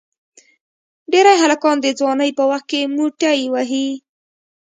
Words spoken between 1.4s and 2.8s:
هلکان د ځوانی په وخت